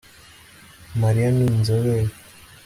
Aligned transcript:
Mariya 1.01 1.27
ni 1.35 1.43
inzobere 1.51 2.11